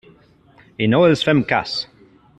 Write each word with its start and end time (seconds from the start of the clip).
I 0.85 0.87
no 0.93 1.03
els 1.09 1.23
fem 1.29 1.45
cas. 1.55 1.79